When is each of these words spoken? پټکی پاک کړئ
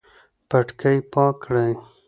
پټکی 0.49 0.97
پاک 1.13 1.35
کړئ 1.43 1.71